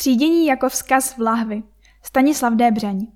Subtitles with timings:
[0.00, 1.62] Třídění jako vzkaz v lahvi.
[2.02, 3.06] Stanislav Débřeň.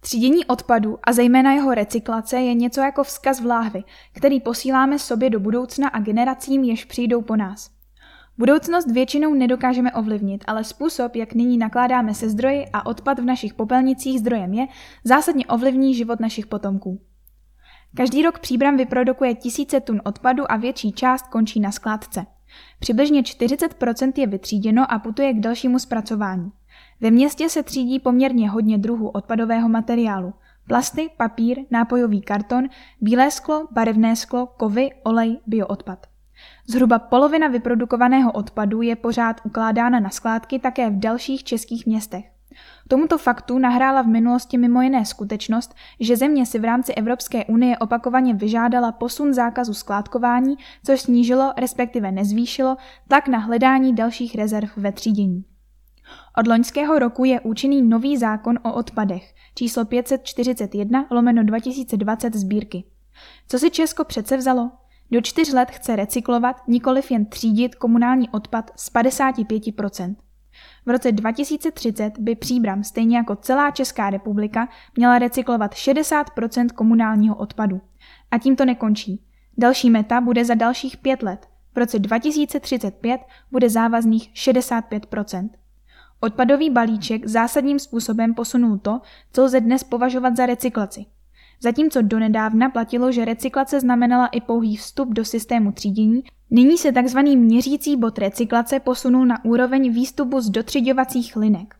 [0.00, 5.30] Třídění odpadu a zejména jeho recyklace je něco jako vzkaz v láhvi, který posíláme sobě
[5.30, 7.70] do budoucna a generacím, jež přijdou po nás.
[8.38, 13.54] Budoucnost většinou nedokážeme ovlivnit, ale způsob, jak nyní nakládáme se zdroji a odpad v našich
[13.54, 14.66] popelnicích zdrojem je,
[15.04, 17.00] zásadně ovlivní život našich potomků.
[17.96, 22.26] Každý rok příbram vyprodukuje tisíce tun odpadu a větší část končí na skládce.
[22.80, 26.52] Přibližně 40% je vytříděno a putuje k dalšímu zpracování.
[27.00, 30.34] Ve městě se třídí poměrně hodně druhů odpadového materiálu.
[30.68, 32.68] Plasty, papír, nápojový karton,
[33.00, 36.06] bílé sklo, barevné sklo, kovy, olej, bioodpad.
[36.66, 42.24] Zhruba polovina vyprodukovaného odpadu je pořád ukládána na skládky také v dalších českých městech.
[42.88, 47.78] Tomuto faktu nahrála v minulosti mimo jiné skutečnost, že země si v rámci Evropské unie
[47.78, 52.76] opakovaně vyžádala posun zákazu skládkování, což snížilo, respektive nezvýšilo,
[53.08, 55.44] tlak na hledání dalších rezerv ve třídění.
[56.38, 62.84] Od loňského roku je účinný nový zákon o odpadech, číslo 541 lomeno 2020 sbírky.
[63.48, 64.70] Co si Česko přece vzalo?
[65.10, 70.14] Do čtyř let chce recyklovat, nikoliv jen třídit komunální odpad z 55%.
[70.86, 77.80] V roce 2030 by Příbram, stejně jako celá Česká republika, měla recyklovat 60% komunálního odpadu.
[78.30, 79.22] A tím to nekončí.
[79.58, 81.46] Další meta bude za dalších pět let.
[81.74, 85.48] V roce 2035 bude závazných 65%
[86.20, 89.00] Odpadový balíček zásadním způsobem posunul to,
[89.32, 91.06] co lze dnes považovat za recyklaci.
[91.62, 97.18] Zatímco donedávna platilo, že recyklace znamenala i pouhý vstup do systému třídění, nyní se tzv.
[97.18, 101.74] měřící bod recyklace posunul na úroveň výstupu z dotřiďovacích linek.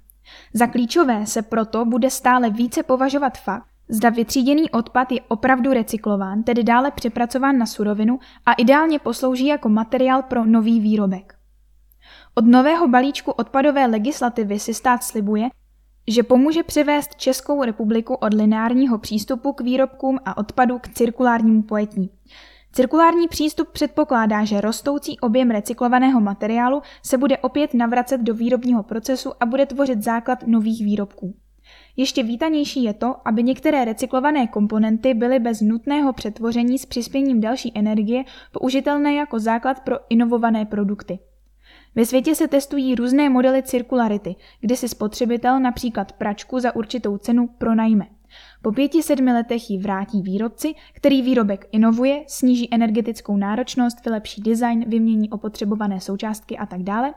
[0.55, 6.43] Za klíčové se proto bude stále více považovat fakt, zda vytříděný odpad je opravdu recyklován,
[6.43, 11.35] tedy dále přepracován na surovinu a ideálně poslouží jako materiál pro nový výrobek.
[12.35, 15.49] Od nového balíčku odpadové legislativy si stát slibuje,
[16.09, 22.11] že pomůže převést Českou republiku od lineárního přístupu k výrobkům a odpadu k cirkulárnímu pojetí.
[22.73, 29.33] Cirkulární přístup předpokládá, že rostoucí objem recyklovaného materiálu se bude opět navracet do výrobního procesu
[29.41, 31.35] a bude tvořit základ nových výrobků.
[31.97, 37.73] Ještě vítanější je to, aby některé recyklované komponenty byly bez nutného přetvoření s přispěním další
[37.75, 41.19] energie použitelné jako základ pro inovované produkty.
[41.95, 47.47] Ve světě se testují různé modely cirkularity, kdy si spotřebitel například pračku za určitou cenu
[47.59, 48.07] pronajme.
[48.63, 54.85] Po pěti sedmi letech ji vrátí výrobci, který výrobek inovuje, sníží energetickou náročnost, vylepší design,
[54.89, 57.15] vymění opotřebované součástky a tak dále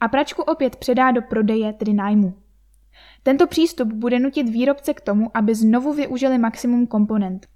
[0.00, 2.34] a pračku opět předá do prodeje, tedy nájmu.
[3.22, 7.46] Tento přístup bude nutit výrobce k tomu, aby znovu využili maximum komponent.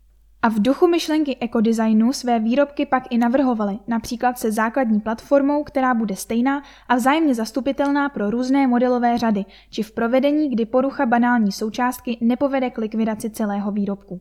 [0.43, 5.95] A v duchu myšlenky ekodesignu své výrobky pak i navrhovali, například se základní platformou, která
[5.95, 11.53] bude stejná a vzájemně zastupitelná pro různé modelové řady, či v provedení, kdy porucha banální
[11.53, 14.21] součástky nepovede k likvidaci celého výrobku.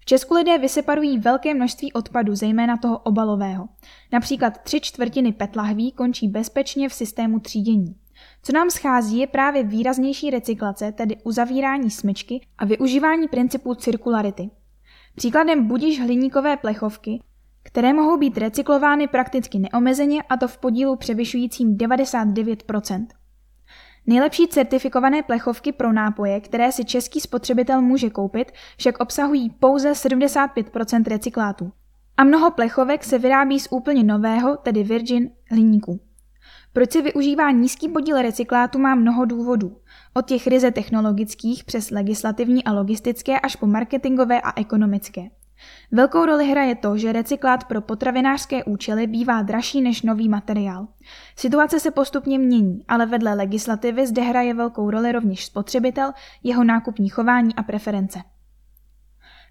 [0.00, 3.68] V Česku lidé vyseparují velké množství odpadu, zejména toho obalového.
[4.12, 7.94] Například tři čtvrtiny PET lahví končí bezpečně v systému třídění.
[8.42, 14.50] Co nám schází je právě výraznější recyklace, tedy uzavírání smyčky a využívání principů cirkularity,
[15.16, 17.22] Příkladem budíš hliníkové plechovky,
[17.62, 23.06] které mohou být recyklovány prakticky neomezeně a to v podílu převyšujícím 99%
[24.06, 31.04] Nejlepší certifikované plechovky pro nápoje, které si český spotřebitel může koupit, však obsahují pouze 75%
[31.08, 31.72] recyklátů.
[32.16, 36.00] A mnoho plechovek se vyrábí z úplně nového, tedy virgin, hliníku.
[36.74, 39.76] Proč se využívá nízký podíl recyklátu má mnoho důvodů.
[40.14, 45.22] Od těch ryze technologických přes legislativní a logistické až po marketingové a ekonomické.
[45.92, 50.88] Velkou roli hraje to, že recyklát pro potravinářské účely bývá dražší než nový materiál.
[51.36, 56.12] Situace se postupně mění, ale vedle legislativy zde hraje velkou roli rovněž spotřebitel,
[56.42, 58.18] jeho nákupní chování a preference.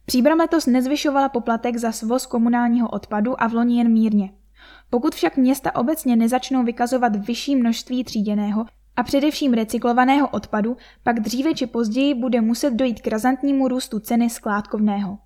[0.05, 4.29] Příbram letos nezvyšovala poplatek za svoz komunálního odpadu a v loni jen mírně.
[4.89, 8.65] Pokud však města obecně nezačnou vykazovat vyšší množství tříděného,
[8.95, 14.29] a především recyklovaného odpadu, pak dříve či později bude muset dojít k razantnímu růstu ceny
[14.29, 15.17] skládkovného.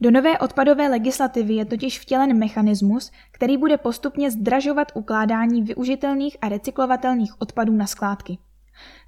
[0.00, 6.48] Do nové odpadové legislativy je totiž vtělen mechanismus, který bude postupně zdražovat ukládání využitelných a
[6.48, 8.38] recyklovatelných odpadů na skládky.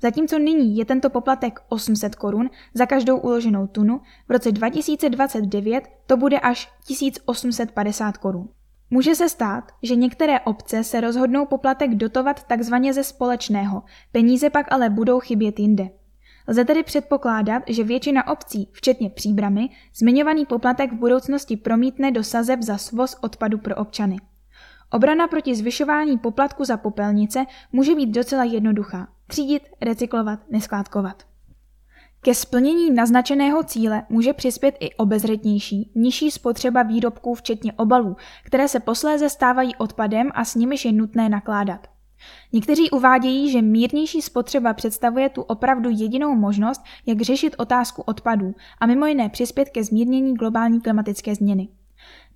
[0.02, 6.16] Zatímco nyní je tento poplatek 800 korun za každou uloženou tunu, v roce 2029 to
[6.16, 8.48] bude až 1850 korun.
[8.90, 13.82] Může se stát, že některé obce se rozhodnou poplatek dotovat takzvaně ze společného,
[14.12, 15.90] peníze pak ale budou chybět jinde.
[16.48, 22.62] Lze tedy předpokládat, že většina obcí, včetně příbramy, zmiňovaný poplatek v budoucnosti promítne do sazeb
[22.62, 24.16] za svoz odpadu pro občany.
[24.90, 29.08] Obrana proti zvyšování poplatku za popelnice může být docela jednoduchá.
[29.26, 31.22] Třídit, recyklovat, neskládkovat.
[32.24, 38.80] Ke splnění naznačeného cíle může přispět i obezřetnější, nižší spotřeba výrobků včetně obalů, které se
[38.80, 41.86] posléze stávají odpadem a s nimiž je nutné nakládat.
[42.52, 48.86] Někteří uvádějí, že mírnější spotřeba představuje tu opravdu jedinou možnost, jak řešit otázku odpadů a
[48.86, 51.68] mimo jiné přispět ke zmírnění globální klimatické změny.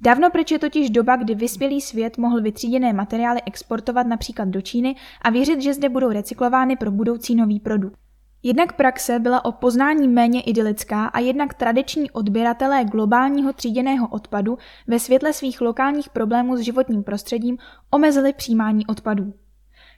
[0.00, 4.96] Dávno pryč je totiž doba, kdy vyspělý svět mohl vytříděné materiály exportovat například do Číny
[5.22, 8.07] a věřit, že zde budou recyklovány pro budoucí nový produkt.
[8.42, 14.98] Jednak praxe byla o poznání méně idylická a jednak tradiční odběratelé globálního tříděného odpadu ve
[14.98, 17.58] světle svých lokálních problémů s životním prostředím
[17.90, 19.34] omezili přijímání odpadů.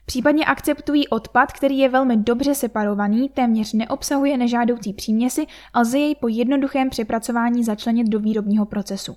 [0.05, 6.15] Případně akceptují odpad, který je velmi dobře separovaný, téměř neobsahuje nežádoucí příměsi a lze jej
[6.15, 9.15] po jednoduchém přepracování začlenit do výrobního procesu.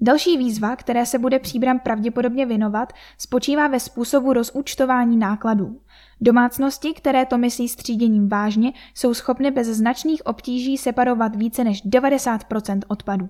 [0.00, 5.80] Další výzva, které se bude příbram pravděpodobně věnovat, spočívá ve způsobu rozúčtování nákladů.
[6.20, 11.84] Domácnosti, které to myslí s tříděním vážně, jsou schopny bez značných obtíží separovat více než
[11.84, 13.28] 90% odpadu.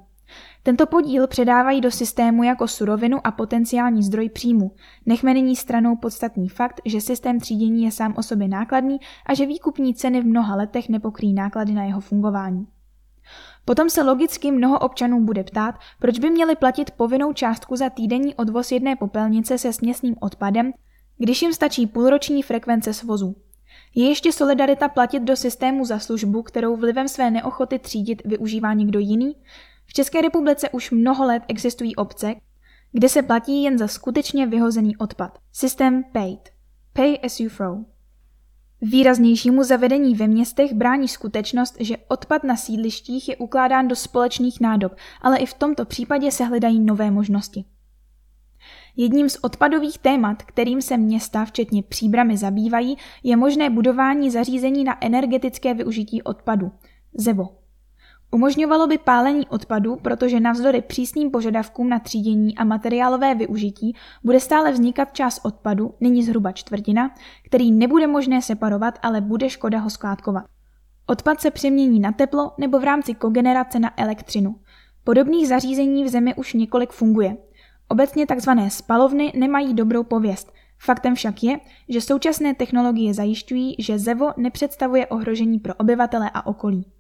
[0.63, 4.73] Tento podíl předávají do systému jako surovinu a potenciální zdroj příjmu.
[5.07, 9.47] Nechme nyní stranou podstatný fakt, že systém třídění je sám o sobě nákladný a že
[9.47, 12.67] výkupní ceny v mnoha letech nepokryjí náklady na jeho fungování.
[13.69, 18.35] Potom se logicky mnoho občanů bude ptát, proč by měli platit povinnou částku za týdenní
[18.35, 20.73] odvoz jedné popelnice se směsným odpadem,
[21.19, 23.37] když jim stačí půlroční frekvence svozu.
[23.95, 28.99] Je ještě solidarita platit do systému za službu, kterou vlivem své neochoty třídit využívá někdo
[28.99, 29.37] jiný?
[29.87, 32.35] V České republice už mnoho let existují obce,
[32.93, 35.39] kde se platí jen za skutečně vyhozený odpad.
[35.53, 36.49] Systém PAID.
[36.93, 37.96] Pay as you throw.
[38.83, 44.93] Výraznějšímu zavedení ve městech brání skutečnost, že odpad na sídlištích je ukládán do společných nádob,
[45.23, 47.65] ale i v tomto případě se hledají nové možnosti.
[48.97, 55.05] Jedním z odpadových témat, kterým se města, včetně příbramy, zabývají, je možné budování zařízení na
[55.05, 56.73] energetické využití odpadu.
[57.15, 57.66] ZEVO.
[58.31, 64.73] Umožňovalo by pálení odpadu, protože navzdory přísným požadavkům na třídění a materiálové využití bude stále
[64.73, 67.15] vznikat část odpadu, nyní zhruba čtvrtina,
[67.47, 70.45] který nebude možné separovat, ale bude škoda ho skládkovat.
[71.07, 74.55] Odpad se přemění na teplo nebo v rámci kogenerace na elektřinu.
[75.05, 77.37] Podobných zařízení v zemi už několik funguje.
[77.89, 78.51] Obecně tzv.
[78.69, 80.53] spalovny nemají dobrou pověst.
[80.79, 86.96] Faktem však je, že současné technologie zajišťují, že ZEVO nepředstavuje ohrožení pro obyvatele a okolí.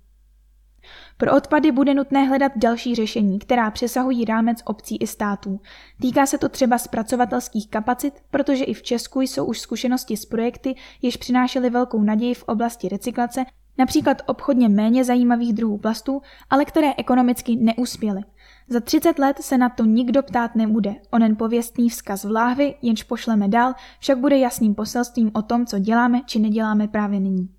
[1.18, 5.60] Pro odpady bude nutné hledat další řešení, která přesahují rámec obcí i států.
[6.00, 10.74] Týká se to třeba zpracovatelských kapacit, protože i v Česku jsou už zkušenosti s projekty,
[11.02, 13.44] jež přinášely velkou naději v oblasti recyklace,
[13.78, 18.20] například obchodně méně zajímavých druhů plastů, ale které ekonomicky neuspěly.
[18.68, 20.94] Za 30 let se na to nikdo ptát nebude.
[21.10, 25.78] Onen pověstný vzkaz v láhvi, jenž pošleme dál, však bude jasným poselstvím o tom, co
[25.78, 27.55] děláme či neděláme právě nyní.